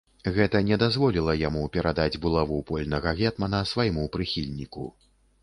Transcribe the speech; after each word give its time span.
Гэта 0.35 0.59
не 0.69 0.77
дазволіла 0.83 1.35
яму 1.41 1.63
перадаць 1.75 2.19
булаву 2.23 2.57
польнага 2.73 3.15
гетмана 3.21 3.61
свайму 3.75 4.09
прыхільніку. 4.19 4.89